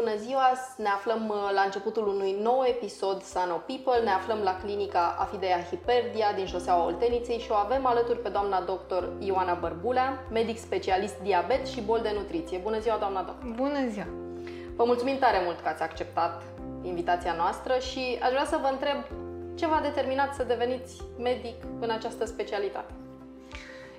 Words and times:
Bună 0.00 0.16
ziua! 0.16 0.52
Ne 0.76 0.88
aflăm 0.88 1.28
uh, 1.28 1.50
la 1.54 1.60
începutul 1.60 2.08
unui 2.08 2.36
nou 2.42 2.64
episod 2.68 3.22
Sano 3.22 3.54
People. 3.54 4.02
Ne 4.04 4.10
aflăm 4.10 4.38
la 4.42 4.56
clinica 4.62 5.16
Afidea 5.18 5.62
Hiperdia 5.62 6.32
din 6.34 6.46
șoseaua 6.46 6.84
Olteniței 6.84 7.38
și 7.38 7.50
o 7.50 7.54
avem 7.54 7.86
alături 7.86 8.18
pe 8.18 8.28
doamna 8.28 8.60
doctor 8.60 9.12
Ioana 9.18 9.54
Bărbulea, 9.54 10.26
medic 10.32 10.58
specialist 10.58 11.18
diabet 11.22 11.66
și 11.66 11.80
bol 11.80 12.00
de 12.02 12.12
nutriție. 12.14 12.58
Bună 12.58 12.78
ziua, 12.78 12.96
doamna 12.96 13.22
doctor! 13.22 13.50
Bună 13.54 13.88
ziua! 13.88 14.06
Vă 14.76 14.84
mulțumim 14.84 15.18
tare 15.18 15.40
mult 15.44 15.60
că 15.60 15.68
ați 15.68 15.82
acceptat 15.82 16.42
invitația 16.82 17.32
noastră 17.32 17.78
și 17.78 18.18
aș 18.22 18.30
vrea 18.30 18.44
să 18.44 18.58
vă 18.62 18.68
întreb 18.72 18.98
ce 19.54 19.66
v-a 19.66 19.80
determinat 19.82 20.34
să 20.34 20.44
deveniți 20.44 21.02
medic 21.18 21.56
în 21.80 21.90
această 21.90 22.24
specialitate? 22.24 22.92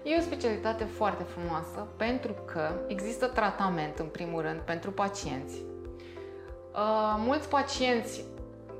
E 0.03 0.17
o 0.17 0.21
specialitate 0.21 0.83
foarte 0.83 1.23
frumoasă 1.23 1.87
pentru 1.95 2.35
că 2.45 2.71
există 2.87 3.25
tratament, 3.25 3.99
în 3.99 4.05
primul 4.05 4.41
rând, 4.41 4.59
pentru 4.59 4.91
pacienți. 4.91 5.75
Uh, 6.77 7.15
mulți 7.17 7.49
pacienți 7.49 8.23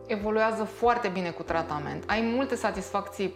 evoluează 0.08 0.64
foarte 0.64 1.08
bine 1.08 1.30
cu 1.30 1.44
tratament. 1.44 2.04
Ai 2.08 2.22
multe 2.36 2.55
satisfacții 2.55 3.36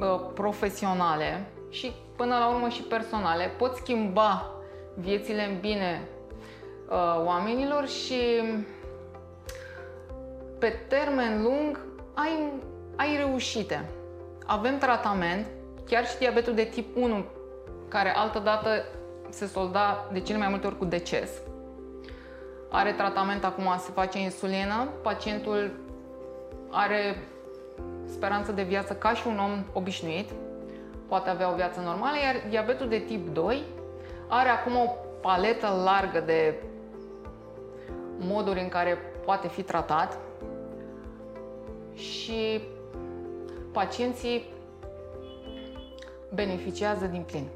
uh, 0.00 0.20
profesionale 0.34 1.46
și, 1.70 1.92
până 2.16 2.38
la 2.38 2.48
urmă, 2.48 2.68
și 2.68 2.82
personale. 2.82 3.50
Poți 3.58 3.80
schimba 3.80 4.50
viețile 4.94 5.44
în 5.44 5.60
bine 5.60 6.08
uh, 6.88 7.22
oamenilor 7.24 7.88
și 7.88 8.20
pe 10.58 10.68
termen 10.88 11.42
lung 11.42 11.80
ai, 12.14 12.52
ai 12.96 13.16
reușite. 13.16 13.90
Avem 14.46 14.78
tratament 14.78 15.46
Chiar 15.88 16.06
și 16.06 16.18
diabetul 16.18 16.54
de 16.54 16.64
tip 16.64 16.96
1, 16.96 17.24
care 17.88 18.16
altădată 18.16 18.68
se 19.28 19.46
solda 19.46 20.08
de 20.12 20.20
cele 20.20 20.38
mai 20.38 20.48
multe 20.48 20.66
ori 20.66 20.78
cu 20.78 20.84
deces, 20.84 21.30
are 22.76 22.92
tratament 22.92 23.44
acum, 23.44 23.64
se 23.78 23.90
face 23.92 24.18
insulină, 24.18 24.88
pacientul 25.02 25.70
are 26.70 27.16
speranță 28.06 28.52
de 28.52 28.62
viață 28.62 28.94
ca 28.94 29.14
și 29.14 29.26
un 29.26 29.38
om 29.38 29.64
obișnuit, 29.72 30.30
poate 31.08 31.30
avea 31.30 31.52
o 31.52 31.54
viață 31.54 31.80
normală, 31.80 32.16
iar 32.24 32.48
diabetul 32.48 32.88
de 32.88 32.98
tip 32.98 33.28
2 33.28 33.62
are 34.28 34.48
acum 34.48 34.76
o 34.76 34.94
paletă 35.20 35.80
largă 35.84 36.20
de 36.20 36.62
moduri 38.18 38.60
în 38.60 38.68
care 38.68 38.98
poate 39.24 39.48
fi 39.48 39.62
tratat 39.62 40.18
și 41.94 42.60
pacienții 43.72 44.44
beneficiază 46.34 47.06
din 47.06 47.22
plin 47.22 47.48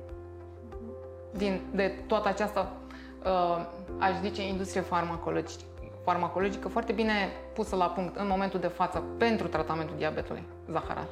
din, 1.30 1.60
de 1.74 2.02
toată 2.06 2.28
această, 2.28 2.60
uh, 2.60 2.79
aș 3.98 4.20
zice, 4.22 4.46
industrie 4.46 4.82
farmacologică, 4.82 5.62
farmacologică 6.04 6.68
foarte 6.68 6.92
bine 6.92 7.12
pusă 7.54 7.76
la 7.76 7.86
punct 7.86 8.16
în 8.16 8.26
momentul 8.26 8.60
de 8.60 8.66
față 8.66 9.02
pentru 9.18 9.48
tratamentul 9.48 9.96
diabetului 9.96 10.42
zaharat. 10.70 11.08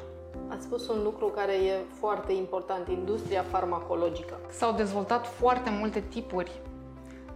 Ați 0.49 0.65
spus 0.65 0.89
un 0.89 1.03
lucru 1.03 1.27
care 1.27 1.53
e 1.53 1.75
foarte 1.99 2.33
important, 2.33 2.89
industria 2.89 3.43
farmacologică. 3.43 4.35
S-au 4.51 4.73
dezvoltat 4.73 5.27
foarte 5.27 5.71
multe 5.71 6.01
tipuri 6.01 6.61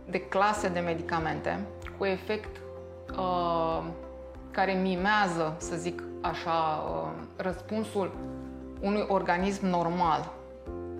de 0.04 0.20
clase 0.20 0.68
de 0.68 0.80
medicamente 0.80 1.66
cu 1.98 2.04
efect 2.04 2.60
uh, 3.18 3.82
care 4.50 4.72
mimează, 4.72 5.54
să 5.58 5.76
zic 5.76 6.02
așa, 6.20 6.84
uh, 6.86 7.10
răspunsul 7.36 8.10
unui 8.80 9.04
organism 9.08 9.66
normal. 9.66 10.32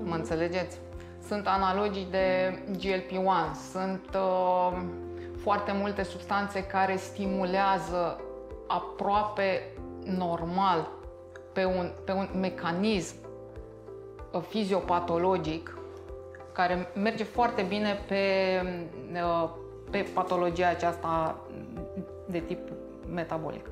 Mă 0.03 0.15
înțelegeți? 0.15 0.79
Sunt 1.27 1.47
analogii 1.47 2.07
de 2.11 2.59
GLP-1, 2.79 3.71
sunt 3.73 4.09
uh, 4.15 4.83
foarte 5.37 5.73
multe 5.73 6.03
substanțe 6.03 6.65
care 6.65 6.97
stimulează 6.97 8.21
aproape 8.67 9.73
normal 10.05 10.89
pe 11.53 11.65
un, 11.65 11.91
pe 12.05 12.13
un 12.13 12.29
mecanism 12.41 13.15
uh, 14.33 14.41
fiziopatologic 14.49 15.77
care 16.53 16.89
merge 16.95 17.25
foarte 17.25 17.63
bine 17.63 18.01
pe, 18.07 18.25
uh, 19.13 19.51
pe 19.91 20.07
patologia 20.15 20.69
aceasta 20.69 21.41
de 22.27 22.39
tip 22.39 22.59
metabolic. 23.09 23.72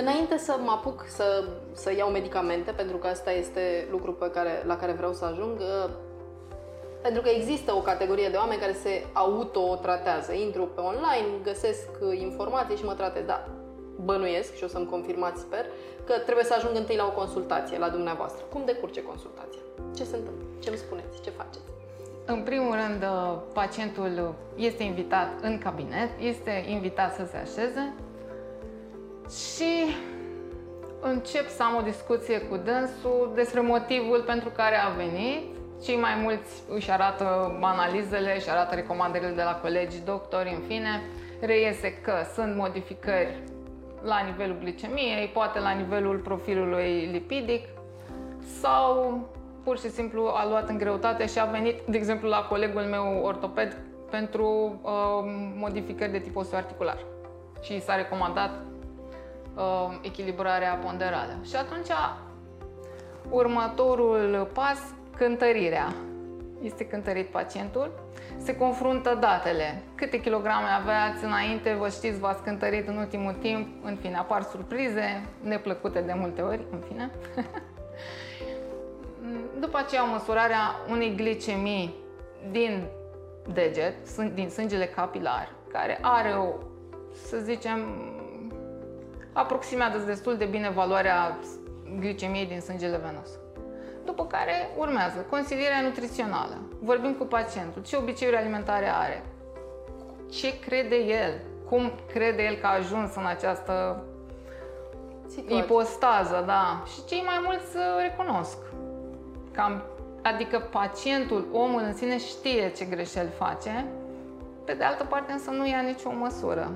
Înainte 0.00 0.38
să 0.38 0.58
mă 0.64 0.70
apuc 0.70 1.04
să, 1.08 1.44
să 1.72 1.94
iau 1.96 2.08
medicamente, 2.10 2.70
pentru 2.70 2.96
că 2.96 3.06
asta 3.06 3.32
este 3.32 3.88
lucru 3.90 4.12
pe 4.12 4.30
care, 4.30 4.62
la 4.66 4.76
care 4.76 4.92
vreau 4.92 5.12
să 5.12 5.24
ajung, 5.24 5.58
uh, 5.58 5.90
pentru 7.02 7.22
că 7.22 7.28
există 7.28 7.74
o 7.74 7.80
categorie 7.80 8.28
de 8.28 8.36
oameni 8.36 8.60
care 8.60 8.72
se 8.72 9.06
autotratează. 9.12 10.32
Intru 10.32 10.62
pe 10.74 10.80
online, 10.80 11.28
găsesc 11.42 11.88
informații 12.20 12.76
și 12.76 12.84
mă 12.84 12.92
tratez. 12.92 13.24
Da, 13.24 13.48
bănuiesc 14.04 14.54
și 14.54 14.64
o 14.64 14.66
să-mi 14.66 14.86
confirmați, 14.86 15.40
sper, 15.40 15.64
că 16.04 16.12
trebuie 16.18 16.44
să 16.44 16.54
ajung 16.56 16.76
întâi 16.76 16.96
la 16.96 17.06
o 17.06 17.18
consultație 17.20 17.78
la 17.78 17.88
dumneavoastră. 17.88 18.44
Cum 18.52 18.62
decurge 18.64 19.02
consultația? 19.02 19.60
Ce 19.96 20.04
se 20.04 20.16
întâmplă? 20.16 20.44
Ce 20.62 20.68
îmi 20.68 20.78
spuneți? 20.78 21.22
Ce 21.22 21.30
faceți? 21.30 21.64
În 22.24 22.42
primul 22.42 22.74
rând, 22.74 23.02
uh, 23.02 23.38
pacientul 23.52 24.34
este 24.56 24.82
invitat 24.82 25.28
în 25.42 25.58
cabinet, 25.58 26.10
este 26.18 26.64
invitat 26.68 27.14
să 27.14 27.26
se 27.30 27.36
așeze, 27.36 27.94
și 29.30 29.94
încep 31.00 31.48
să 31.48 31.62
am 31.62 31.76
o 31.76 31.80
discuție 31.80 32.38
cu 32.38 32.56
dânsul 32.56 33.32
despre 33.34 33.60
motivul 33.60 34.22
pentru 34.26 34.48
care 34.48 34.76
a 34.76 34.88
venit. 34.88 35.42
Cei 35.84 35.96
mai 35.96 36.14
mulți 36.22 36.62
își 36.68 36.90
arată 36.90 37.58
analizele, 37.60 38.36
își 38.36 38.50
arată 38.50 38.74
recomandările 38.74 39.30
de 39.30 39.42
la 39.42 39.58
colegi, 39.62 40.04
doctori, 40.04 40.54
în 40.54 40.60
fine. 40.66 41.02
Reiese 41.40 41.92
că 41.92 42.12
sunt 42.34 42.56
modificări 42.56 43.42
la 44.02 44.18
nivelul 44.26 44.58
glicemiei, 44.60 45.30
poate 45.32 45.58
la 45.58 45.70
nivelul 45.70 46.18
profilului 46.18 47.08
lipidic 47.12 47.68
sau 48.60 49.20
pur 49.64 49.78
și 49.78 49.90
simplu 49.90 50.26
a 50.34 50.48
luat 50.48 50.68
în 50.68 50.78
greutate 50.78 51.26
și 51.26 51.38
a 51.38 51.44
venit, 51.44 51.80
de 51.88 51.96
exemplu, 51.96 52.28
la 52.28 52.46
colegul 52.48 52.82
meu 52.82 53.20
ortoped 53.22 53.76
pentru 54.10 54.80
uh, 54.82 54.90
modificări 55.56 56.10
de 56.10 56.18
tip 56.18 56.36
osteoarticular 56.36 56.98
și 57.60 57.80
s-a 57.80 57.94
recomandat 57.94 58.50
uh, 59.56 59.98
echilibrarea 60.02 60.78
ponderală. 60.84 61.38
Și 61.44 61.56
atunci, 61.56 61.90
următorul 63.30 64.50
pas, 64.52 64.78
cântărirea. 65.16 65.94
Este 66.62 66.86
cântărit 66.86 67.26
pacientul, 67.26 67.90
se 68.38 68.56
confruntă 68.56 69.16
datele. 69.20 69.82
Câte 69.94 70.20
kilograme 70.20 70.68
aveați 70.80 71.24
înainte, 71.24 71.76
vă 71.78 71.88
știți, 71.88 72.18
v-ați 72.18 72.42
cântărit 72.42 72.88
în 72.88 72.96
ultimul 72.96 73.32
timp, 73.32 73.84
în 73.84 73.96
fine, 73.96 74.16
apar 74.16 74.42
surprize, 74.42 75.24
neplăcute 75.40 76.00
de 76.00 76.12
multe 76.16 76.42
ori, 76.42 76.60
în 76.70 76.78
fine. 76.88 77.10
După 79.60 79.78
aceea, 79.78 80.02
măsurarea 80.02 80.74
unei 80.90 81.14
glicemii 81.14 81.94
din 82.50 82.86
deget, 83.52 84.16
din 84.34 84.48
sângele 84.48 84.86
capilar, 84.86 85.52
care 85.72 85.98
are 86.00 86.32
o, 86.32 86.52
să 87.28 87.36
zicem, 87.36 87.78
aproximează 89.36 89.98
destul 89.98 90.36
de 90.36 90.44
bine 90.44 90.70
valoarea 90.70 91.38
glicemiei 91.98 92.46
din 92.46 92.60
sângele 92.60 92.96
venos. 92.96 93.28
După 94.04 94.26
care 94.26 94.70
urmează 94.76 95.26
consilierea 95.30 95.80
nutrițională. 95.80 96.58
Vorbim 96.80 97.12
cu 97.14 97.24
pacientul, 97.24 97.82
ce 97.82 97.96
obiceiuri 97.96 98.36
alimentare 98.36 98.88
are, 98.88 99.24
ce 100.30 100.58
crede 100.58 100.96
el, 100.96 101.40
cum 101.68 101.92
crede 102.12 102.42
el 102.42 102.54
că 102.54 102.66
a 102.66 102.74
ajuns 102.74 103.14
în 103.14 103.26
această 103.26 104.04
Situație. 105.28 105.56
ipostază, 105.56 106.42
da. 106.46 106.82
Și 106.92 107.04
cei 107.08 107.22
mai 107.24 107.40
mulți 107.44 107.76
recunosc. 108.02 108.58
Cam, 109.52 109.82
adică 110.22 110.58
pacientul, 110.70 111.46
omul 111.52 111.80
în 111.80 111.94
sine 111.94 112.18
știe 112.18 112.72
ce 112.76 112.84
greșeli 112.84 113.30
face, 113.38 113.86
pe 114.64 114.74
de 114.74 114.84
altă 114.84 115.04
parte 115.04 115.32
însă 115.32 115.50
nu 115.50 115.66
ia 115.66 115.80
nicio 115.80 116.10
măsură. 116.12 116.70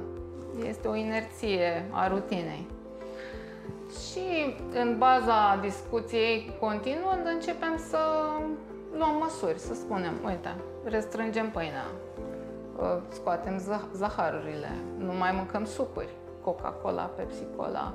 Este 0.66 0.88
o 0.88 0.94
inerție 0.94 1.88
a 1.90 2.08
rutinei. 2.08 2.66
Și 3.90 4.54
în 4.72 4.98
baza 4.98 5.58
discuției 5.60 6.56
continuând 6.60 7.26
începem 7.34 7.76
să 7.88 7.98
luăm 8.96 9.16
măsuri, 9.18 9.58
să 9.58 9.74
spunem, 9.74 10.12
uite, 10.24 10.56
restrângem 10.84 11.50
pâinea, 11.50 11.86
scoatem 13.08 13.62
zaharurile, 13.94 14.70
nu 14.98 15.12
mai 15.12 15.32
mâncăm 15.32 15.64
sucuri, 15.64 16.08
Coca-Cola, 16.42 17.02
Pepsi-Cola 17.02 17.94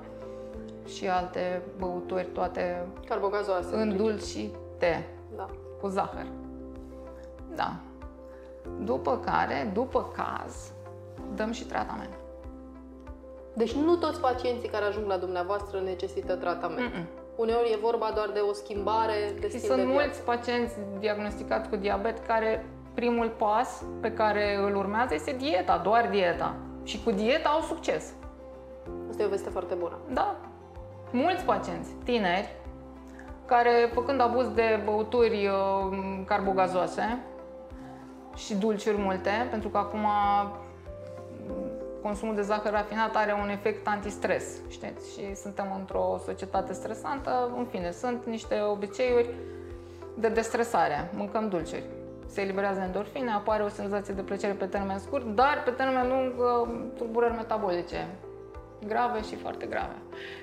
și 0.88 1.08
alte 1.08 1.62
băuturi, 1.78 2.25
toate 2.25 2.88
carbogazoase, 3.08 3.75
îndulcite 3.75 5.08
da. 5.36 5.50
cu 5.81 5.88
zahăr. 5.88 6.25
Da. 7.56 7.75
După 8.84 9.18
care, 9.18 9.69
după 9.74 10.12
caz, 10.16 10.72
dăm 11.36 11.51
și 11.51 11.66
tratament. 11.66 12.13
Deci 13.56 13.72
nu 13.72 13.96
toți 13.96 14.19
pacienții 14.19 14.69
care 14.69 14.86
ajung 14.86 15.07
la 15.07 15.18
dumneavoastră 15.18 15.80
necesită 15.80 16.36
tratament. 16.36 16.94
Mm-mm. 16.94 17.06
Uneori 17.36 17.72
e 17.72 17.78
vorba 17.81 18.12
doar 18.16 18.30
de 18.34 18.40
o 18.40 18.54
schimbare 18.54 19.34
de 19.40 19.48
stil 19.48 19.60
Sunt 19.60 19.78
de 19.78 19.84
mulți 19.84 20.22
pacienți 20.22 20.74
diagnosticați 21.00 21.69
cu 21.69 21.75
diabet 21.75 22.25
care 22.25 22.66
primul 22.94 23.30
pas 23.30 23.84
pe 24.02 24.12
care 24.12 24.56
îl 24.56 24.75
urmează 24.75 25.13
este 25.13 25.36
dieta, 25.38 25.78
doar 25.78 26.07
dieta. 26.10 26.56
Și 26.84 27.04
cu 27.04 27.12
dieta 27.12 27.50
au 27.50 27.62
succes. 27.62 28.13
Asta 29.10 29.22
e 29.22 29.25
o 29.25 29.30
veste 29.30 29.50
foarte 29.50 29.74
bună. 29.74 29.98
Da. 30.13 30.36
Mulți 31.12 31.44
pacienți, 31.44 31.90
tineri, 32.04 32.56
care 33.46 33.90
făcând 33.94 34.22
abuz 34.22 34.48
de 34.48 34.81
băuturi 34.86 35.48
uh, 35.48 35.98
carbogazoase 36.25 37.19
și 38.36 38.56
dulciuri 38.56 38.98
multe, 38.98 39.48
pentru 39.50 39.69
că 39.69 39.78
acum 39.78 40.06
consumul 42.06 42.36
de 42.36 42.42
zahăr 42.42 42.72
rafinat 42.72 43.16
are 43.16 43.34
un 43.44 43.50
efect 43.50 43.88
antistres, 43.88 44.44
știți? 44.69 45.13
Și 45.13 45.36
suntem 45.36 45.75
într-o 45.80 46.19
societate 46.25 46.74
stresantă, 46.74 47.52
în 47.57 47.66
fine, 47.66 47.92
sunt 47.92 48.25
niște 48.25 48.62
obiceiuri 48.62 49.30
de 50.16 50.28
destresare. 50.28 51.10
Mâncăm 51.16 51.50
dulciuri. 51.50 51.84
Se 52.28 52.42
eliberează 52.42 52.80
endorfine, 52.80 53.31
apare 53.31 53.63
o 53.63 53.68
senzație 53.68 54.13
de 54.13 54.22
plăcere 54.22 54.54
pe 54.54 54.66
termen 54.66 55.00
scurt, 55.00 55.25
dar 55.25 55.62
pe 55.66 55.72
termen 55.72 56.07
lung 56.07 56.34
uh, 56.38 56.75
tulburări 56.98 57.34
metabolice 57.34 58.08
grave 58.88 59.22
și 59.22 59.36
foarte 59.36 59.66
grave. 59.66 59.96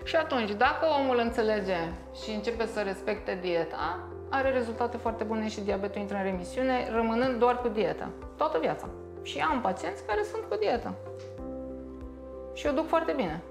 Și 0.05 0.17
atunci, 0.17 0.51
dacă 0.51 0.87
omul 1.01 1.19
înțelege 1.19 1.79
și 2.23 2.31
începe 2.31 2.67
să 2.67 2.81
respecte 2.81 3.39
dieta, 3.41 3.99
are 4.29 4.51
rezultate 4.51 4.97
foarte 4.97 5.25
bune 5.25 5.49
și 5.49 5.61
diabetul 5.61 6.01
intră 6.01 6.17
în 6.17 6.23
remisiune, 6.23 6.91
rămânând 6.91 7.39
doar 7.39 7.61
cu 7.61 7.69
dieta, 7.69 8.09
toată 8.37 8.59
viața. 8.59 8.89
Și 9.23 9.39
am 9.39 9.61
pacienți 9.61 10.07
care 10.07 10.23
sunt 10.23 10.43
cu 10.49 10.57
dietă. 10.57 10.95
Și 12.53 12.67
o 12.67 12.73
duc 12.73 12.87
foarte 12.87 13.13
bine. 13.17 13.43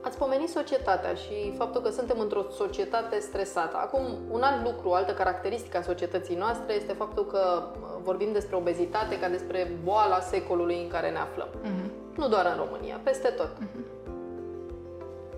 Ați 0.00 0.18
pomenit 0.18 0.48
societatea 0.48 1.14
și 1.14 1.54
faptul 1.56 1.80
că 1.80 1.90
suntem 1.90 2.18
într-o 2.18 2.44
societate 2.50 3.18
stresată. 3.18 3.76
Acum, 3.76 4.02
un 4.30 4.42
alt 4.42 4.64
lucru, 4.64 4.88
o 4.88 4.94
altă 4.94 5.12
caracteristică 5.12 5.78
a 5.78 5.82
societății 5.82 6.36
noastre 6.36 6.74
este 6.74 6.92
faptul 6.92 7.26
că 7.26 7.62
uh, 7.72 7.88
vorbim 8.02 8.32
despre 8.32 8.56
obezitate 8.56 9.18
ca 9.18 9.28
despre 9.28 9.72
boala 9.84 10.20
secolului 10.20 10.82
în 10.82 10.88
care 10.88 11.10
ne 11.10 11.18
aflăm. 11.18 11.48
Uh-huh. 11.48 12.16
Nu 12.16 12.28
doar 12.28 12.46
în 12.46 12.64
România, 12.64 13.00
peste 13.02 13.28
tot. 13.28 13.48
Uh-huh. 13.48 14.02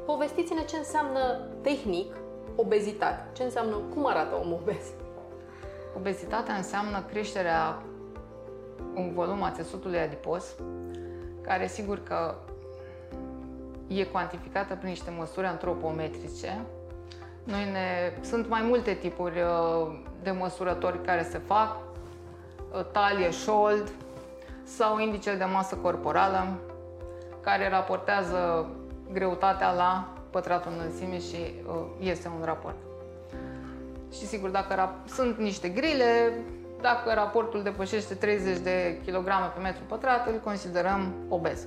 Povestiți-ne 0.05 0.64
ce 0.64 0.76
înseamnă 0.76 1.46
tehnic 1.60 2.14
obezitate. 2.56 3.28
Ce 3.32 3.43
înseamnă, 3.43 3.75
cum 3.94 4.06
arată 4.06 4.37
omul 4.43 4.58
obez? 4.60 4.84
Obezitatea 5.96 6.55
înseamnă 6.55 7.05
creșterea 7.10 7.82
în 8.94 9.12
volum 9.12 9.43
a 9.43 9.50
țesutului 9.50 9.99
adipos, 9.99 10.55
care 11.46 11.67
sigur 11.67 12.02
că 12.02 12.35
e 13.87 14.05
cuantificată 14.05 14.75
prin 14.75 14.88
niște 14.88 15.12
măsuri 15.19 15.46
antropometrice. 15.46 16.64
Noi 17.44 17.70
ne, 17.73 18.12
sunt 18.20 18.49
mai 18.49 18.62
multe 18.62 18.93
tipuri 18.93 19.41
uh, 19.41 19.99
de 20.23 20.31
măsurători 20.31 21.02
care 21.05 21.23
se 21.31 21.38
fac, 21.38 21.76
uh, 21.76 22.85
talie, 22.93 23.31
șold 23.31 23.93
sau 24.62 24.99
indicele 24.99 25.37
de 25.37 25.44
masă 25.44 25.76
corporală, 25.76 26.58
care 27.41 27.69
raportează 27.69 28.69
greutatea 29.12 29.73
la 29.73 30.12
pătratul 30.31 30.73
înălțime 30.76 31.19
și 31.19 31.55
uh, 31.67 31.75
este 32.00 32.29
un 32.38 32.44
raport. 32.44 32.76
Și 34.12 34.26
sigur, 34.26 34.50
dacă 34.50 34.75
rap- 34.75 35.08
sunt 35.08 35.38
niște 35.38 35.69
grile, 35.69 36.32
dacă 36.84 37.14
raportul 37.14 37.62
depășește 37.62 38.14
30 38.14 38.58
de 38.58 39.00
kg 39.06 39.28
pe 39.54 39.60
metru 39.60 39.82
pătrat, 39.88 40.26
îl 40.28 40.40
considerăm 40.44 41.14
obez. 41.28 41.66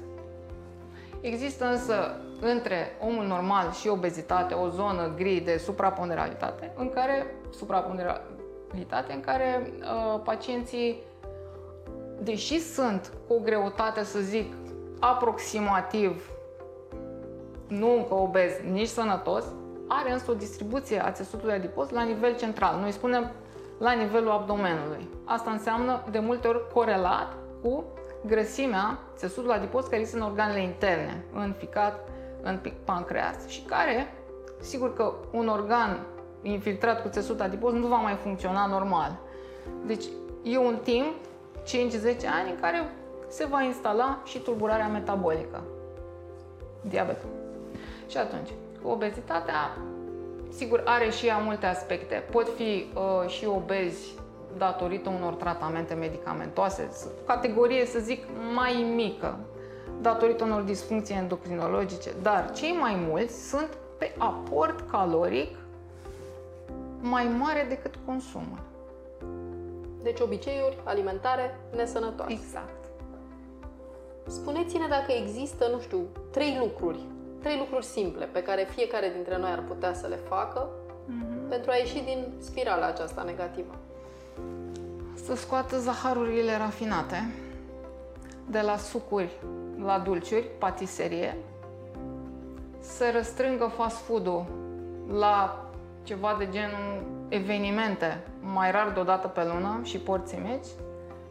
Există 1.21 1.65
însă 1.65 2.19
între 2.41 2.97
omul 2.99 3.25
normal 3.25 3.71
și 3.71 3.87
obezitate 3.87 4.53
o 4.53 4.69
zonă 4.69 5.13
gri 5.15 5.39
de 5.39 5.57
supraponderalitate, 5.57 6.73
în 6.75 6.89
care 6.89 7.35
supraponderalitate 7.49 9.13
în 9.13 9.19
care 9.19 9.71
uh, 9.79 10.21
pacienții, 10.23 11.01
deși 12.19 12.59
sunt 12.59 13.11
cu 13.27 13.33
o 13.33 13.39
greutate, 13.39 14.03
să 14.03 14.19
zic, 14.19 14.53
aproximativ 14.99 16.29
nu 17.67 17.95
încă 17.95 18.13
obez, 18.13 18.51
nici 18.71 18.87
sănătos, 18.87 19.43
are 19.87 20.11
însă 20.11 20.31
o 20.31 20.33
distribuție 20.33 21.05
a 21.05 21.11
țesutului 21.11 21.53
adipos 21.53 21.89
la 21.89 22.03
nivel 22.03 22.35
central. 22.35 22.79
Noi 22.79 22.91
spunem 22.91 23.31
la 23.77 23.91
nivelul 23.91 24.31
abdomenului. 24.31 25.09
Asta 25.23 25.51
înseamnă 25.51 26.03
de 26.11 26.19
multe 26.19 26.47
ori 26.47 26.71
corelat 26.73 27.35
cu 27.61 27.83
grăsimea 28.25 28.99
țesutului 29.15 29.55
adipos 29.55 29.85
care 29.85 30.01
este 30.01 30.15
în 30.15 30.21
organele 30.21 30.61
interne, 30.61 31.23
în 31.33 31.53
ficat, 31.57 32.09
în 32.41 32.59
pancreas 32.83 33.47
și 33.47 33.61
care, 33.61 34.13
sigur 34.59 34.93
că 34.93 35.13
un 35.31 35.47
organ 35.47 35.99
infiltrat 36.41 37.01
cu 37.01 37.09
țesut 37.09 37.41
adipos 37.41 37.73
nu 37.73 37.87
va 37.87 37.95
mai 37.95 38.13
funcționa 38.13 38.65
normal. 38.65 39.17
Deci 39.85 40.05
e 40.43 40.57
un 40.57 40.77
timp, 40.83 41.13
5-10 41.63 41.67
ani, 42.39 42.49
în 42.49 42.59
care 42.61 42.89
se 43.27 43.45
va 43.45 43.61
instala 43.61 44.21
și 44.23 44.39
tulburarea 44.39 44.87
metabolică, 44.87 45.63
diabetul. 46.81 47.29
Și 48.07 48.17
atunci, 48.17 48.49
cu 48.81 48.89
obezitatea, 48.89 49.77
sigur, 50.57 50.81
are 50.85 51.09
și 51.09 51.25
ea 51.25 51.37
multe 51.37 51.65
aspecte. 51.65 52.23
Pot 52.31 52.47
fi 52.55 52.85
uh, 52.93 53.29
și 53.29 53.45
obezi 53.45 54.13
datorită 54.57 55.09
unor 55.09 55.33
tratamente 55.33 55.93
medicamentoase, 55.93 56.89
categorie, 57.25 57.85
să 57.85 57.99
zic, 57.99 58.23
mai 58.55 58.91
mică, 58.95 59.37
datorită 60.01 60.43
unor 60.43 60.61
disfuncții 60.61 61.15
endocrinologice, 61.15 62.11
dar 62.21 62.51
cei 62.51 62.71
mai 62.71 63.05
mulți 63.09 63.49
sunt 63.49 63.69
pe 63.97 64.13
aport 64.17 64.89
caloric 64.89 65.55
mai 66.99 67.27
mare 67.39 67.65
decât 67.69 67.93
consumul. 68.05 68.59
Deci 70.03 70.19
obiceiuri 70.19 70.77
alimentare 70.83 71.59
nesănătoase. 71.75 72.31
Exact. 72.31 72.75
Spuneți-ne 74.27 74.87
dacă 74.87 75.11
există, 75.11 75.67
nu 75.71 75.79
știu, 75.79 75.99
trei 76.31 76.57
lucruri 76.59 76.99
trei 77.41 77.57
lucruri 77.57 77.85
simple 77.85 78.25
pe 78.25 78.43
care 78.43 78.67
fiecare 78.75 79.11
dintre 79.13 79.37
noi 79.37 79.51
ar 79.51 79.63
putea 79.67 79.93
să 79.93 80.07
le 80.07 80.15
facă 80.15 80.69
mm-hmm. 80.69 81.49
pentru 81.49 81.71
a 81.71 81.75
ieși 81.75 82.03
din 82.03 82.27
spirala 82.39 82.85
aceasta 82.85 83.23
negativă. 83.23 83.75
Să 85.25 85.35
scoată 85.35 85.77
zaharurile 85.77 86.57
rafinate 86.57 87.29
de 88.49 88.61
la 88.61 88.77
sucuri 88.77 89.31
la 89.83 89.99
dulciuri, 89.99 90.49
patiserie, 90.57 91.37
să 92.79 93.11
răstrângă 93.13 93.71
fast 93.75 93.97
food-ul 93.97 94.45
la 95.07 95.65
ceva 96.03 96.35
de 96.39 96.47
genul 96.51 97.03
evenimente, 97.29 98.23
mai 98.41 98.71
rar 98.71 98.91
de 98.93 98.99
o 98.99 99.03
dată 99.03 99.27
pe 99.27 99.43
lună 99.43 99.79
și 99.83 99.97
porții 99.97 100.37
mici, 100.37 100.67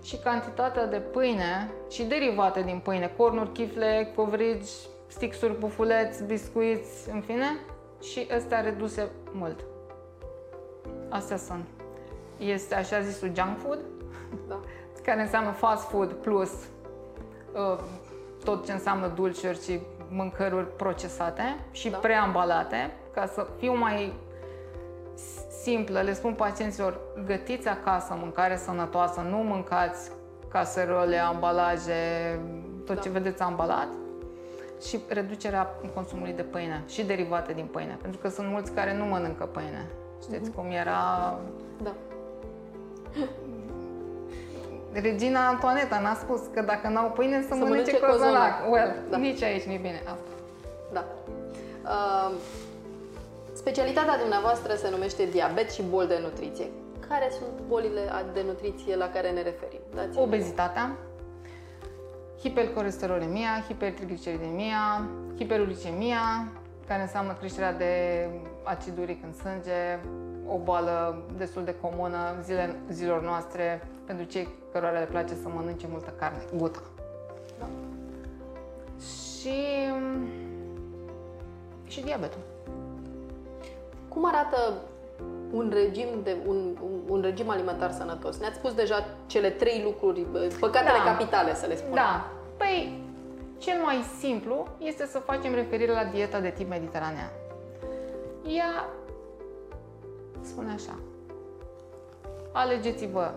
și 0.03 0.17
cantitatea 0.17 0.87
de 0.87 0.97
pâine 0.97 1.71
și 1.91 2.03
derivate 2.05 2.63
din 2.63 2.81
pâine, 2.85 3.13
cornuri, 3.17 3.53
chifle, 3.53 4.13
covrigi, 4.15 4.71
stixuri, 5.07 5.59
bufuleți, 5.59 6.25
biscuiți, 6.25 7.11
în 7.11 7.21
fine, 7.21 7.57
și 8.03 8.29
astea 8.37 8.61
reduse 8.61 9.09
mult. 9.33 9.65
Astea 11.09 11.37
sunt. 11.37 11.65
Este 12.39 12.75
așa 12.75 13.01
zisul 13.01 13.31
junk 13.35 13.59
food, 13.59 13.79
da. 14.49 14.61
care 15.07 15.21
înseamnă 15.21 15.51
fast 15.51 15.89
food 15.89 16.13
plus 16.13 16.51
uh, 17.53 17.79
tot 18.45 18.65
ce 18.65 18.73
înseamnă 18.73 19.13
dulciuri 19.15 19.63
și 19.63 19.81
mâncăruri 20.09 20.77
procesate 20.77 21.57
și 21.71 21.91
da. 21.91 21.97
preambalate, 21.97 22.93
ca 23.15 23.27
să 23.27 23.47
fiu 23.59 23.77
mai 23.77 24.13
simplă, 25.63 26.01
le 26.01 26.13
spun 26.13 26.35
pacienților, 26.35 27.01
gătiți 27.27 27.69
acasă 27.69 28.17
mâncare 28.21 28.57
sănătoasă, 28.57 29.21
nu 29.21 29.37
mâncați 29.37 30.11
caserole, 30.49 31.19
ambalaje, 31.19 31.93
tot 32.85 32.95
da. 32.95 33.01
ce 33.01 33.09
vedeți 33.09 33.43
ambalat, 33.43 33.89
și 34.83 35.01
reducerea 35.09 35.67
consumului 35.95 36.33
de 36.33 36.43
pâine 36.43 36.83
și 36.89 37.05
derivate 37.05 37.53
din 37.53 37.67
pâine, 37.67 37.99
pentru 38.03 38.21
că 38.21 38.29
sunt 38.29 38.49
mulți 38.49 38.73
care 38.73 38.97
nu 38.97 39.05
mănâncă 39.05 39.45
pâine. 39.45 39.87
Știți 40.23 40.51
mm-hmm. 40.51 40.55
cum 40.55 40.71
era... 40.71 41.01
Da. 41.83 41.95
Regina 44.93 45.49
Antoaneta 45.49 45.99
n-a 45.99 46.15
spus 46.15 46.41
că 46.55 46.63
dacă 46.63 46.89
n-au 46.89 47.11
pâine 47.11 47.41
să, 47.41 47.49
să 47.49 47.55
mănânce, 47.55 47.69
mănânce 47.69 47.99
cozonac. 47.99 48.23
cozonac. 48.23 48.73
Well, 48.73 48.95
da. 49.11 49.17
nici 49.17 49.43
aici 49.43 49.63
nu 49.63 49.73
e 49.73 49.77
bine 49.77 50.03
asta. 50.05 50.31
Da. 50.93 51.05
Uh, 51.85 52.33
specialitatea 53.53 54.19
dumneavoastră 54.19 54.75
se 54.75 54.91
numește 54.91 55.25
diabet 55.25 55.71
și 55.71 55.83
boli 55.83 56.09
de 56.09 56.19
nutriție. 56.23 56.67
Care 57.09 57.31
sunt 57.39 57.67
bolile 57.69 58.01
de 58.33 58.43
nutriție 58.47 58.97
la 58.97 59.09
care 59.09 59.31
ne 59.31 59.43
referim? 59.43 59.81
Dați 59.95 60.19
Obezitatea, 60.19 60.97
hipercolesterolemia, 62.41 63.65
hipertrigliceridemia, 63.67 65.09
hiperuricemia, 65.37 66.49
care 66.87 67.03
înseamnă 67.03 67.33
creșterea 67.33 67.73
de 67.73 68.27
acid 68.63 68.99
uric 68.99 69.25
în 69.25 69.33
sânge, 69.33 69.99
o 70.49 70.59
boală 70.59 71.23
destul 71.37 71.65
de 71.65 71.75
comună 71.81 72.19
zile, 72.43 72.77
zilor 72.91 73.23
noastre 73.23 73.89
pentru 74.07 74.25
cei 74.25 74.49
cărora 74.73 74.99
le 74.99 75.09
place 75.11 75.35
să 75.35 75.49
mănânce 75.49 75.87
multă 75.91 76.13
carne, 76.19 76.43
guta. 76.57 76.83
Da. 77.59 77.67
Și, 79.41 79.59
și 81.87 82.01
diabetul. 82.01 82.41
Cum 84.09 84.27
arată 84.27 84.83
un 85.53 85.71
regim, 85.75 86.07
de, 86.23 86.37
un, 86.47 86.57
un, 86.83 87.01
un 87.09 87.21
regim 87.21 87.51
alimentar 87.51 87.93
sănătos. 87.93 88.39
Ne-ați 88.39 88.57
spus 88.57 88.75
deja 88.75 89.07
cele 89.27 89.51
trei 89.51 89.83
lucruri, 89.85 90.21
păcatele 90.61 90.99
Da. 91.05 91.11
capitale, 91.11 91.55
să 91.55 91.67
le 91.67 91.77
spunem. 91.77 91.95
Da. 91.95 92.31
Păi, 92.57 93.03
cel 93.59 93.81
mai 93.85 94.05
simplu 94.19 94.67
este 94.79 95.07
să 95.07 95.19
facem 95.19 95.55
referire 95.55 95.93
la 95.93 96.05
dieta 96.05 96.41
de 96.41 96.51
tip 96.51 96.69
mediteranean. 96.69 97.31
Ea 98.49 98.89
spune 100.41 100.73
așa. 100.73 100.99
Alegeți-vă 102.53 103.31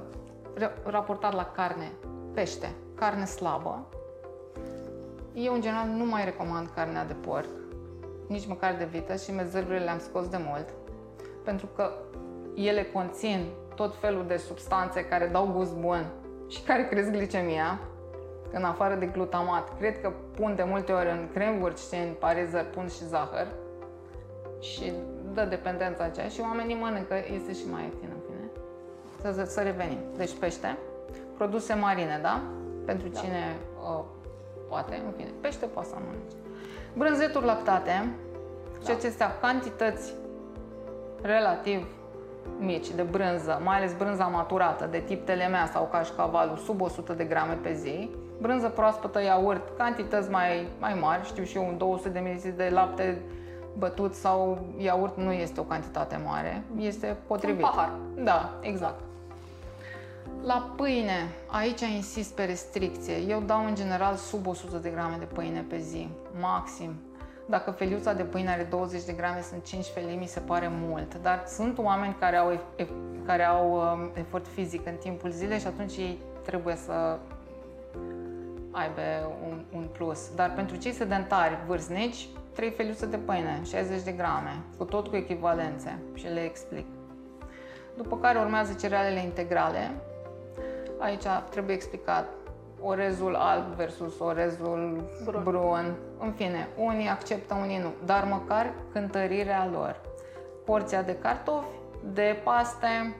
re- 0.54 0.78
raportat 0.84 1.34
la 1.34 1.46
carne, 1.56 1.92
pește, 2.34 2.74
carne 2.96 3.26
slabă. 3.26 3.86
Eu, 5.34 5.54
în 5.54 5.62
general, 5.62 5.88
nu 5.88 6.06
mai 6.06 6.24
recomand 6.26 6.70
carnea 6.76 7.06
de 7.06 7.14
porc, 7.14 7.48
nici 8.28 8.48
măcar 8.48 8.76
de 8.78 8.86
vită 8.86 9.16
și 9.16 9.32
mezărurile 9.32 9.84
le-am 9.84 10.00
scos 10.00 10.28
de 10.28 10.38
mult, 10.50 10.68
pentru 11.50 11.68
că 11.76 11.92
ele 12.56 12.84
conțin 12.84 13.46
tot 13.76 13.96
felul 14.00 14.26
de 14.28 14.38
substanțe 14.38 15.06
care 15.06 15.28
dau 15.28 15.52
gust 15.56 15.76
bun 15.76 16.06
și 16.48 16.62
care 16.62 16.88
cresc 16.88 17.10
glicemia, 17.12 17.80
în 18.52 18.64
afară 18.64 18.96
de 18.96 19.06
glutamat. 19.06 19.78
Cred 19.78 20.02
că 20.02 20.12
pun 20.36 20.56
de 20.56 20.64
multe 20.64 20.92
ori 20.92 21.10
în 21.10 21.28
cremvuri 21.34 21.80
și 21.80 21.96
în 21.96 22.14
parizări 22.20 22.66
pun 22.66 22.88
și 22.88 23.06
zahăr 23.06 23.48
și 24.60 24.94
dă 25.34 25.44
dependența 25.44 26.04
aceea 26.04 26.28
și 26.28 26.42
oamenii 26.42 26.76
mănâncă, 26.76 27.16
este 27.34 27.54
și 27.54 27.70
mai 27.72 27.84
ieftin 27.84 28.10
în 28.14 28.22
fine. 28.28 28.50
Să, 29.22 29.32
să, 29.32 29.52
să 29.52 29.62
revenim. 29.62 30.00
Deci 30.18 30.34
pește, 30.40 30.78
produse 31.38 31.74
marine, 31.74 32.20
da? 32.22 32.42
Pentru 32.86 33.08
Da. 33.08 33.20
cine 33.20 33.58
uh, 33.82 34.04
poate, 34.70 35.02
în 35.06 35.12
fine, 35.12 35.30
pește 35.42 35.66
poate 35.66 35.88
să 35.88 35.96
mănânce. 35.96 36.36
Brânzeturi 36.94 37.46
lactate 37.46 38.10
și 38.82 38.88
Da. 38.88 38.94
acestea 38.94 39.38
cantități 39.40 40.14
relativ 41.22 41.88
mici 42.60 42.90
de 42.96 43.02
brânză, 43.02 43.62
mai 43.64 43.78
ales 43.78 43.94
brânza 43.94 44.26
maturată 44.26 44.88
de 44.92 44.98
tip 45.00 45.26
telemea 45.26 45.70
sau 45.74 45.90
cașcavalul 45.92 46.58
sub 46.58 46.82
100 46.82 47.14
de 47.14 47.24
grame 47.24 47.54
pe 47.54 47.74
zi, 47.74 48.10
brânză 48.42 48.70
proaspătă, 48.70 49.24
iaurt, 49.24 49.78
cantități 49.78 50.30
mai, 50.30 50.68
mai 50.80 50.94
mari, 51.02 51.26
știu 51.26 51.44
și 51.44 51.58
eu, 51.58 51.68
un 51.68 51.78
200 51.78 52.10
de 52.10 52.20
ml 52.20 52.54
de 52.56 52.70
lapte 52.72 53.22
bătut 53.78 54.14
sau 54.14 54.60
iaurt 54.78 55.18
nu 55.18 55.32
este 55.32 55.60
o 55.60 55.64
cantitate 55.64 56.22
mare, 56.26 56.64
este 56.78 57.18
potrivit. 57.28 57.64
Un 57.64 57.70
pahar. 57.70 57.92
Da, 58.24 58.54
exact. 58.62 59.00
La 60.44 60.74
pâine, 60.76 61.30
aici 61.48 61.82
insist 61.82 62.34
pe 62.36 62.44
restricție. 62.44 63.16
Eu 63.28 63.40
dau 63.40 63.66
în 63.66 63.76
general 63.76 64.16
sub 64.16 64.48
100 64.48 64.78
de 64.78 64.90
grame 64.90 65.16
de 65.20 65.26
pâine 65.26 65.66
pe 65.70 65.78
zi, 65.78 66.08
maxim. 66.40 66.94
Dacă 67.50 67.72
feliuța 67.72 68.14
de 68.14 68.24
pâine 68.24 68.50
are 68.50 68.68
20 68.70 69.04
de 69.04 69.12
grame, 69.12 69.42
sunt 69.42 69.64
5 69.64 69.86
felii, 69.86 70.18
mi 70.18 70.26
se 70.26 70.40
pare 70.40 70.70
mult. 70.72 71.22
Dar 71.22 71.44
sunt 71.48 71.78
oameni 71.78 72.16
care 72.20 72.36
au, 72.36 72.54
ef- 72.54 72.84
ef- 72.84 73.26
care 73.26 73.44
au 73.44 73.72
um, 73.74 74.12
efort 74.14 74.48
fizic 74.48 74.86
în 74.86 74.96
timpul 74.96 75.30
zilei 75.30 75.60
și 75.60 75.68
atunci 75.68 75.98
ei 75.98 76.20
trebuie 76.46 76.76
să 76.76 77.18
aibă 78.72 79.02
un, 79.50 79.64
un 79.76 79.88
plus. 79.92 80.36
Dar 80.36 80.54
pentru 80.54 80.76
cei 80.76 80.92
sedentari, 80.92 81.58
vârstnici, 81.68 82.28
3 82.54 82.70
feliuțe 82.70 83.06
de 83.06 83.18
pâine, 83.18 83.62
60 83.66 84.02
de 84.02 84.12
grame, 84.12 84.60
cu 84.78 84.84
tot 84.84 85.08
cu 85.08 85.16
echivalențe 85.16 86.00
și 86.14 86.26
le 86.26 86.44
explic. 86.44 86.86
După 87.98 88.18
care 88.18 88.40
urmează 88.40 88.74
cerealele 88.74 89.24
integrale. 89.24 89.92
Aici 90.98 91.26
trebuie 91.50 91.76
explicat 91.76 92.28
orezul 92.82 93.36
alb 93.36 93.66
versus 93.76 94.20
orezul 94.20 95.04
Brun. 95.24 95.44
brun. 95.44 95.62
brun. 95.62 95.96
În 96.20 96.32
fine, 96.32 96.68
unii 96.78 97.08
acceptă, 97.08 97.54
unii 97.62 97.78
nu, 97.78 97.92
dar 98.06 98.24
măcar 98.24 98.74
cântărirea 98.92 99.70
lor. 99.72 100.02
Porția 100.66 101.02
de 101.02 101.16
cartofi, 101.16 101.68
de 102.14 102.42
paste, 102.44 103.16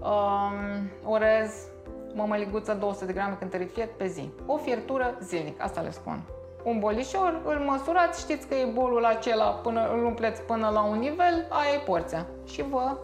um, 0.00 1.10
orez, 1.12 1.66
mămăliguță 2.14 2.74
200 2.74 3.04
de 3.04 3.12
grame 3.12 3.36
cântărit 3.38 3.72
fiert 3.72 3.90
pe 3.90 4.06
zi. 4.06 4.30
O 4.46 4.56
fiertură 4.56 5.18
zilnic, 5.20 5.62
asta 5.62 5.80
le 5.80 5.90
spun. 5.90 6.22
Un 6.64 6.78
bolișor, 6.78 7.40
îl 7.44 7.58
măsurați, 7.58 8.20
știți 8.20 8.46
că 8.46 8.54
e 8.54 8.64
bolul 8.72 9.04
acela, 9.04 9.50
până, 9.50 9.92
îl 9.92 10.04
umpleți 10.04 10.42
până 10.42 10.68
la 10.68 10.82
un 10.82 10.98
nivel, 10.98 11.46
aia 11.48 11.74
e 11.74 11.84
porția. 11.84 12.26
Și 12.44 12.62
vă 12.62 12.96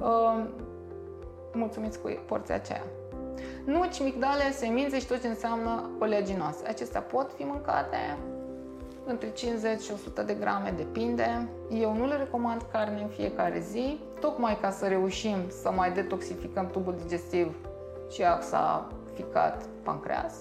uh, 0.00 0.44
mulțumiți 1.52 2.00
cu 2.00 2.08
porția 2.26 2.54
aceea. 2.54 2.82
Nuci, 3.64 4.02
migdale, 4.02 4.52
semințe 4.52 4.98
și 4.98 5.06
tot 5.06 5.20
ce 5.20 5.28
înseamnă 5.28 5.90
oleaginoase. 5.98 6.68
Acestea 6.68 7.00
pot 7.00 7.32
fi 7.36 7.42
mâncate 7.42 8.18
între 9.04 9.30
50 9.30 9.80
și 9.80 9.92
100 9.92 10.22
de 10.22 10.34
grame, 10.34 10.74
depinde. 10.76 11.48
Eu 11.70 11.96
nu 11.96 12.06
le 12.06 12.16
recomand 12.16 12.62
carne 12.72 13.00
în 13.00 13.08
fiecare 13.08 13.60
zi, 13.60 13.98
tocmai 14.20 14.58
ca 14.60 14.70
să 14.70 14.86
reușim 14.86 15.36
să 15.62 15.70
mai 15.70 15.92
detoxificăm 15.92 16.66
tubul 16.66 16.94
digestiv 17.02 17.56
și 18.10 18.22
axa 18.22 18.86
ficat 19.14 19.64
pancreas. 19.82 20.34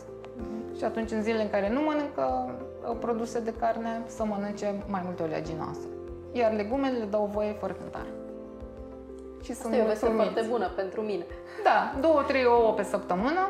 Și 0.78 0.84
atunci, 0.84 1.12
în 1.12 1.22
zilele 1.22 1.44
în 1.44 1.50
care 1.50 1.70
nu 1.70 1.82
mănâncă 1.82 2.56
uh, 2.90 2.96
produse 3.00 3.40
de 3.40 3.54
carne, 3.60 4.02
să 4.06 4.26
mănânce 4.26 4.84
mai 4.88 5.02
multe 5.06 5.24
oleaginoase. 5.24 5.88
Iar 6.32 6.54
legumele 6.54 6.98
le 6.98 7.06
dau 7.06 7.30
voie 7.34 7.52
fără 7.52 7.74
cântare. 7.74 8.10
Și 9.44 9.52
Asta 9.52 9.64
sunt 9.64 9.76
e 9.76 9.82
o 9.82 9.86
veste 9.86 10.06
mulțumiți. 10.06 10.32
foarte 10.34 10.50
bună 10.52 10.68
pentru 10.76 11.02
mine. 11.02 11.26
Da, 11.64 11.96
două, 12.02 12.22
trei 12.28 12.46
ouă 12.46 12.74
pe 12.74 12.84
săptămână 12.84 13.50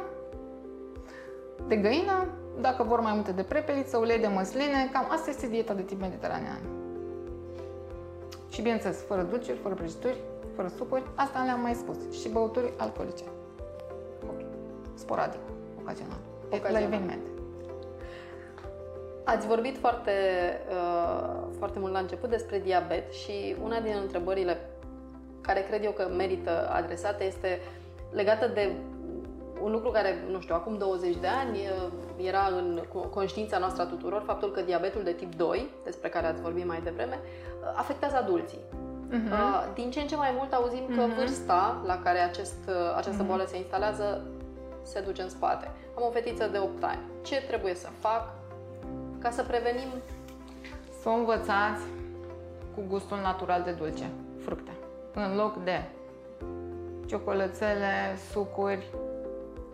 de 1.67 1.75
găină, 1.75 2.27
dacă 2.61 2.83
vor 2.83 2.99
mai 2.99 3.13
multe 3.13 3.31
de 3.31 3.43
prepeliță, 3.43 3.97
ulei 3.97 4.19
de 4.19 4.27
măsline, 4.27 4.89
cam 4.91 5.07
asta 5.11 5.29
este 5.29 5.47
dieta 5.47 5.73
de 5.73 5.81
tip 5.81 5.99
mediteranean. 6.01 6.59
Și 8.49 8.61
bineînțeles, 8.61 9.01
fără 9.07 9.21
dulciuri, 9.21 9.57
fără 9.57 9.73
prăjituri, 9.73 10.17
fără 10.55 10.67
sucuri, 10.77 11.03
asta 11.15 11.43
le-am 11.43 11.59
mai 11.61 11.73
spus. 11.73 11.95
Și 12.21 12.29
băuturi 12.29 12.73
alcoolice. 12.77 13.23
Sporadic, 14.93 15.39
ocazional. 15.81 16.17
La 16.49 16.55
Ocazional. 16.57 16.81
evenimente. 16.83 17.29
Ați 19.23 19.47
vorbit 19.47 19.77
foarte, 19.77 20.11
uh, 20.69 21.41
foarte 21.57 21.79
mult 21.79 21.91
la 21.93 21.99
început 21.99 22.29
despre 22.29 22.59
diabet 22.59 23.11
și 23.13 23.55
una 23.63 23.79
din 23.79 23.95
întrebările 24.01 24.69
care 25.41 25.61
cred 25.69 25.83
eu 25.83 25.91
că 25.91 26.07
merită 26.17 26.69
adresată 26.73 27.23
este 27.23 27.59
legată 28.11 28.47
de 28.47 28.71
un 29.63 29.71
lucru 29.71 29.89
care, 29.89 30.15
nu 30.31 30.39
știu, 30.39 30.55
acum 30.55 30.77
20 30.77 31.15
de 31.15 31.27
ani 31.27 31.57
uh, 31.57 32.25
era 32.27 32.47
în 32.57 32.79
co- 32.87 33.09
conștiința 33.09 33.57
noastră 33.57 33.81
a 33.83 33.85
tuturor, 33.85 34.23
faptul 34.25 34.51
că 34.51 34.61
diabetul 34.61 35.03
de 35.03 35.11
tip 35.11 35.35
2, 35.35 35.69
despre 35.83 36.09
care 36.09 36.27
ați 36.27 36.41
vorbit 36.41 36.65
mai 36.67 36.81
devreme, 36.83 37.19
uh, 37.23 37.73
afectează 37.75 38.15
adulții. 38.15 38.59
Mhm. 39.09 39.31
Uh, 39.31 39.65
Din 39.73 39.91
ce 39.91 39.99
în 39.99 40.07
ce 40.07 40.15
mai 40.15 40.33
mult 40.37 40.53
auzim 40.53 40.85
că 40.95 41.01
Mhm. 41.01 41.15
vârsta 41.15 41.81
la 41.85 41.99
care 42.03 42.19
acest, 42.19 42.57
uh, 42.67 42.73
această 42.97 43.17
Mhm. 43.21 43.27
boală 43.27 43.45
se 43.47 43.57
instalează 43.57 44.21
se 44.83 44.99
duce 44.99 45.21
în 45.21 45.29
spate. 45.29 45.71
Am 45.97 46.03
o 46.07 46.11
fetiță 46.11 46.47
de 46.51 46.57
8 46.57 46.83
ani. 46.83 46.99
Ce 47.25 47.41
trebuie 47.47 47.75
să 47.75 47.87
fac 47.99 48.27
ca 49.19 49.29
să 49.29 49.43
prevenim 49.43 49.87
Să 51.01 51.09
o 51.09 51.11
învățați 51.11 51.81
cu 52.75 52.81
gustul 52.89 53.17
natural 53.17 53.61
de 53.61 53.71
dulce, 53.71 54.03
fructe, 54.43 54.71
în 55.13 55.35
loc 55.35 55.63
de 55.63 55.81
ciocolățele, 57.05 58.17
sucuri, 58.31 58.85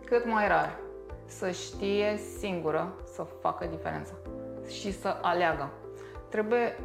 cât 0.04 0.26
mai 0.26 0.48
rar. 0.48 0.76
Să 1.26 1.50
știe 1.50 2.18
singură 2.38 2.92
să 3.12 3.26
facă 3.40 3.66
diferența 3.66 4.12
și 4.68 4.92
să 4.92 5.16
aleagă. 5.22 5.68
Trebuie 6.28 6.78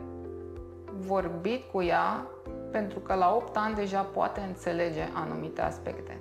vorbit 1.00 1.72
cu 1.72 1.82
ea 1.82 2.28
pentru 2.72 3.00
că 3.00 3.14
la 3.14 3.34
8 3.36 3.58
ani 3.58 3.76
deja 3.76 4.02
poate 4.02 4.40
înțelege 4.40 5.08
anumite 5.14 5.62
aspecte. 5.62 6.18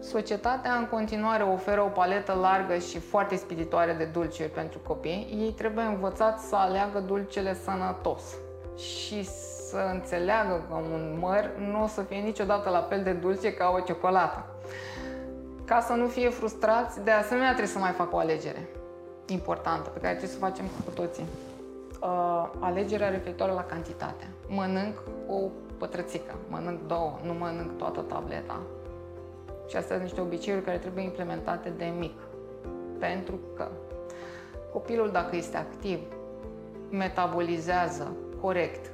Societatea 0.00 0.74
în 0.74 0.86
continuare 0.86 1.42
oferă 1.42 1.82
o 1.82 1.88
paletă 1.88 2.32
largă 2.32 2.78
și 2.78 2.98
foarte 2.98 3.36
spiritoare 3.36 3.92
de 3.92 4.04
dulciuri 4.04 4.48
pentru 4.48 4.78
copii. 4.78 5.36
Ei 5.40 5.52
trebuie 5.52 5.84
învățați 5.84 6.48
să 6.48 6.56
aleagă 6.56 6.98
dulcele 6.98 7.54
sănătos 7.54 8.22
și 8.76 9.24
să 9.72 9.90
înțeleagă 9.92 10.64
că 10.68 10.74
un 10.74 11.16
măr 11.20 11.50
nu 11.70 11.82
o 11.82 11.86
să 11.86 12.02
fie 12.02 12.18
niciodată 12.18 12.70
la 12.70 12.80
fel 12.80 13.02
de 13.02 13.12
dulce 13.12 13.54
ca 13.54 13.72
o 13.76 13.80
ciocolată. 13.80 14.44
Ca 15.64 15.80
să 15.80 15.92
nu 15.92 16.06
fie 16.06 16.28
frustrați, 16.28 17.04
de 17.04 17.10
asemenea 17.10 17.48
trebuie 17.48 17.72
să 17.72 17.78
mai 17.78 17.90
facă 17.90 18.14
o 18.14 18.18
alegere 18.18 18.68
importantă 19.26 19.88
pe 19.88 19.98
care 19.98 20.14
trebuie 20.14 20.36
să 20.36 20.38
o 20.40 20.46
facem 20.46 20.64
cu 20.84 20.90
toții. 20.90 21.24
Uh, 22.02 22.50
alegerea 22.58 23.08
referitoare 23.08 23.52
la 23.52 23.64
cantitate. 23.64 24.28
Mănânc 24.48 25.02
o 25.28 25.36
pătrățică, 25.78 26.34
mănânc 26.48 26.86
două, 26.86 27.18
nu 27.24 27.32
mănânc 27.32 27.78
toată 27.78 28.00
tableta. 28.00 28.60
Și 29.68 29.76
astea 29.76 29.96
sunt 29.96 30.02
niște 30.02 30.20
obiceiuri 30.20 30.64
care 30.64 30.78
trebuie 30.78 31.04
implementate 31.04 31.72
de 31.76 31.92
mic. 31.98 32.18
Pentru 32.98 33.38
că 33.56 33.68
copilul, 34.72 35.10
dacă 35.10 35.36
este 35.36 35.56
activ, 35.56 35.98
metabolizează 36.90 38.12
corect 38.40 38.90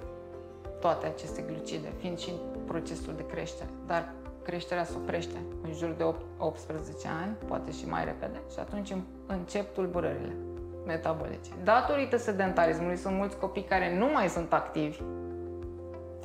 toate 0.81 1.07
aceste 1.07 1.43
glucide, 1.43 1.93
fiind 1.99 2.19
și 2.19 2.31
în 2.31 2.61
procesul 2.67 3.15
de 3.17 3.27
creștere. 3.27 3.69
Dar 3.87 4.13
creșterea 4.43 4.85
se 4.85 4.93
oprește 4.97 5.37
în 5.63 5.73
jur 5.73 5.89
de 5.89 6.03
8, 6.03 6.21
18 6.39 7.09
ani, 7.23 7.37
poate 7.47 7.73
și 7.73 7.89
mai 7.89 8.05
repede, 8.05 8.41
și 8.53 8.59
atunci 8.59 8.95
încep 9.27 9.75
tulburările 9.75 10.37
metabolice. 10.87 11.51
Datorită 11.65 12.17
sedentarismului 12.17 12.97
sunt 12.97 13.17
mulți 13.17 13.39
copii 13.39 13.65
care 13.65 13.99
nu 13.99 14.07
mai 14.13 14.29
sunt 14.29 14.53
activi, 14.53 15.01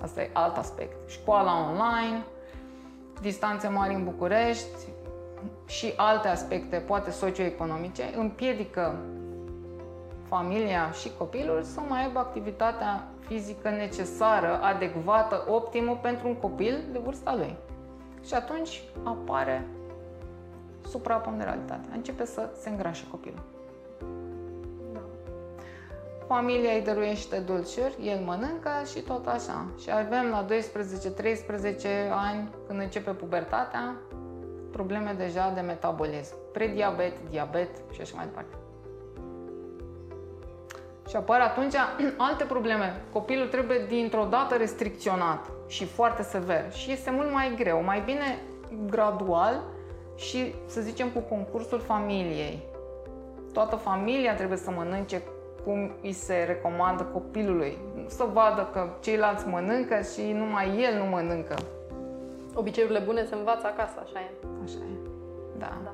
Asta 0.03 0.22
e 0.22 0.29
alt 0.33 0.57
aspect. 0.57 1.10
Școala 1.10 1.69
online, 1.69 2.25
distanțe 3.22 3.67
mari 3.67 3.93
în 3.93 4.03
București 4.03 4.88
și 5.65 5.93
alte 5.95 6.27
aspecte, 6.27 6.77
poate 6.77 7.12
socioeconomice, 7.12 8.03
împiedică 8.17 9.00
familia 10.35 10.91
și 10.91 11.11
copilul 11.17 11.63
să 11.63 11.79
mai 11.79 12.03
aibă 12.03 12.19
activitatea 12.19 13.07
fizică 13.19 13.69
necesară, 13.69 14.59
adecvată, 14.61 15.45
optimă 15.47 15.99
pentru 16.01 16.27
un 16.27 16.35
copil 16.35 16.83
de 16.91 16.99
vârsta 17.03 17.35
lui. 17.35 17.55
Și 18.25 18.33
atunci 18.33 18.83
apare 19.03 19.67
supraponderalitatea. 20.89 21.89
Începe 21.93 22.25
să 22.25 22.49
se 22.61 22.69
îngrașe 22.69 23.05
copilul. 23.11 23.41
Da. 24.93 24.99
Familia 26.27 26.71
îi 26.71 26.81
dăruiește 26.81 27.39
dulciuri, 27.39 27.95
el 28.01 28.19
mănâncă 28.19 28.69
și 28.93 29.01
tot 29.01 29.27
așa. 29.27 29.65
Și 29.81 29.91
avem 29.91 30.29
la 30.29 30.45
12-13 30.45 30.49
ani, 32.11 32.49
când 32.67 32.79
începe 32.79 33.11
pubertatea, 33.11 33.95
probleme 34.71 35.13
deja 35.17 35.51
de 35.55 35.61
metabolism. 35.61 36.35
Prediabet, 36.53 37.13
diabet 37.29 37.69
și 37.91 38.01
așa 38.01 38.15
mai 38.15 38.25
departe. 38.25 38.62
Și 41.13 41.20
apar 41.20 41.39
atunci 41.39 41.74
alte 42.27 42.43
probleme. 42.43 43.01
Copilul 43.12 43.48
trebuie 43.48 43.86
dintr-o 43.88 44.27
dată 44.29 44.55
restricționat 44.55 45.51
și 45.67 45.86
foarte 45.86 46.24
sever. 46.24 46.72
Și 46.72 46.91
este 46.91 47.12
mult 47.12 47.32
mai 47.32 47.53
greu. 47.55 47.84
Mai 47.84 48.01
bine 48.05 48.39
gradual 48.89 49.62
și, 50.15 50.55
să 50.65 50.82
zicem, 50.82 51.10
cu 51.10 51.20
concursul 51.20 51.79
familiei. 51.79 52.63
Toată 53.51 53.75
familia 53.75 54.36
trebuie 54.36 54.58
să 54.58 54.72
mănânce 54.72 55.22
cum 55.63 55.91
îi 56.01 56.12
se 56.12 56.43
recomandă 56.48 57.03
copilului. 57.03 57.77
Să 58.08 58.25
vadă 58.34 58.70
că 58.72 58.89
ceilalți 59.01 59.48
mănâncă 59.48 60.01
și 60.13 60.32
numai 60.32 60.84
el 60.84 60.98
nu 60.98 61.05
mănâncă. 61.05 61.55
Obiceiurile 62.53 63.00
bune 63.00 63.25
se 63.25 63.36
învață 63.36 63.65
acasă, 63.65 64.00
așa 64.03 64.20
e. 64.20 64.32
Așa 64.63 64.77
e, 64.77 65.10
da. 65.58 65.77
da. 65.84 65.93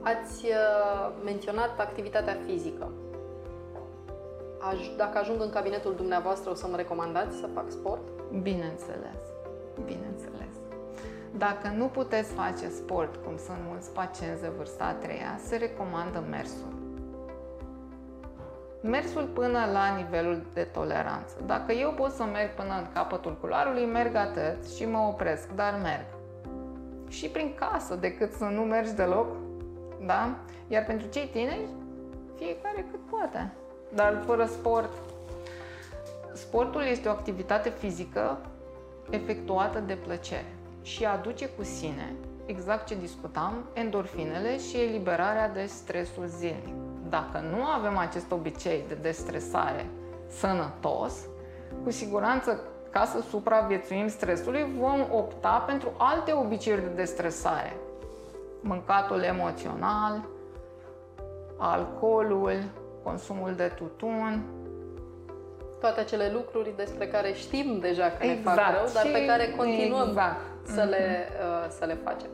Ați 0.00 0.44
uh, 0.44 1.12
menționat 1.24 1.80
activitatea 1.80 2.36
fizică. 2.46 2.88
Aș, 4.70 4.88
dacă 4.96 5.18
ajung 5.18 5.40
în 5.42 5.50
cabinetul 5.50 5.94
dumneavoastră, 5.94 6.50
o 6.50 6.54
să 6.54 6.66
mă 6.70 6.76
recomandați 6.76 7.36
să 7.36 7.46
fac 7.54 7.70
sport? 7.70 8.02
Bineînțeles, 8.42 9.20
bineînțeles. 9.84 10.54
Dacă 11.36 11.68
nu 11.76 11.86
puteți 11.86 12.32
face 12.32 12.68
sport, 12.68 13.16
cum 13.16 13.36
sunt 13.36 13.58
mulți 13.68 13.90
pacienți 13.90 14.42
de 14.42 14.52
vârsta 14.56 14.84
a 14.84 14.92
treia, 14.92 15.38
se 15.44 15.56
recomandă 15.56 16.24
mersul. 16.30 16.72
Mersul 18.82 19.24
până 19.24 19.58
la 19.72 19.96
nivelul 19.96 20.46
de 20.52 20.62
toleranță. 20.62 21.36
Dacă 21.46 21.72
eu 21.72 21.90
pot 21.90 22.10
să 22.10 22.22
merg 22.22 22.54
până 22.54 22.74
în 22.78 22.86
capătul 22.92 23.36
culoarului, 23.40 23.84
merg 23.84 24.14
atât 24.14 24.68
și 24.76 24.84
mă 24.84 24.98
opresc, 24.98 25.48
dar 25.54 25.80
merg. 25.82 26.06
Și 27.08 27.28
prin 27.28 27.54
casă, 27.54 27.94
decât 27.94 28.32
să 28.32 28.44
nu 28.44 28.60
mergi 28.60 28.94
deloc, 28.94 29.36
da? 30.06 30.36
Iar 30.68 30.84
pentru 30.84 31.06
cei 31.08 31.28
tineri, 31.28 31.68
fiecare 32.36 32.86
cât 32.90 33.00
poate 33.10 33.52
dar 33.94 34.22
fără 34.26 34.44
sport. 34.44 34.92
Sportul 36.32 36.82
este 36.82 37.08
o 37.08 37.10
activitate 37.10 37.68
fizică 37.68 38.38
efectuată 39.10 39.78
de 39.78 39.94
plăcere 39.94 40.54
și 40.82 41.04
aduce 41.04 41.48
cu 41.48 41.62
sine, 41.62 42.14
exact 42.46 42.86
ce 42.86 42.94
discutam, 42.94 43.52
endorfinele 43.72 44.58
și 44.58 44.76
eliberarea 44.76 45.48
de 45.48 45.64
stresul 45.64 46.26
zilnic. 46.26 46.74
Dacă 47.08 47.38
nu 47.38 47.64
avem 47.64 47.96
acest 47.96 48.32
obicei 48.32 48.84
de 48.88 48.94
destresare 48.94 49.86
sănătos, 50.28 51.14
cu 51.84 51.90
siguranță 51.90 52.60
ca 52.90 53.04
să 53.04 53.20
supraviețuim 53.28 54.08
stresului, 54.08 54.66
vom 54.78 55.06
opta 55.10 55.64
pentru 55.66 55.92
alte 55.98 56.32
obiceiuri 56.32 56.82
de 56.82 56.88
destresare. 56.88 57.76
Mâncatul 58.60 59.22
emoțional, 59.22 60.24
alcoolul, 61.56 62.62
consumul 63.04 63.54
de 63.54 63.72
tutun. 63.76 64.44
Toate 65.80 66.00
acele 66.00 66.30
lucruri 66.32 66.72
despre 66.76 67.06
care 67.06 67.32
știm 67.32 67.78
deja 67.78 68.06
că 68.18 68.26
exact. 68.26 68.36
ne 68.36 68.42
fac 68.42 68.58
exact. 68.58 68.76
rău, 68.76 68.86
dar 68.94 69.20
pe 69.20 69.26
care 69.26 69.54
continuăm 69.56 70.08
exact. 70.08 70.36
să, 70.62 70.82
le, 70.82 71.26
mm-hmm. 71.26 71.64
uh, 71.64 71.70
să 71.78 71.84
le 71.84 71.94
facem. 72.04 72.30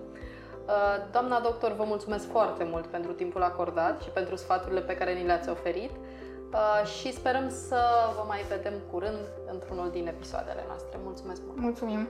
Uh, 0.66 0.74
doamna 1.12 1.40
doctor, 1.40 1.72
vă 1.72 1.84
mulțumesc 1.86 2.30
foarte 2.30 2.64
mult 2.64 2.86
pentru 2.86 3.12
timpul 3.12 3.42
acordat 3.42 4.02
și 4.02 4.08
pentru 4.08 4.36
sfaturile 4.36 4.80
pe 4.80 4.96
care 4.96 5.12
ni 5.12 5.26
le-ați 5.26 5.48
oferit 5.48 5.90
uh, 5.90 6.86
și 6.86 7.12
sperăm 7.12 7.48
să 7.48 7.80
vă 8.16 8.24
mai 8.26 8.42
vedem 8.48 8.72
curând 8.90 9.18
într-unul 9.52 9.90
din 9.90 10.06
episoadele 10.06 10.64
noastre. 10.66 10.98
Mulțumesc 11.02 11.40
mult! 11.46 11.58
Mulțumim! 11.58 12.08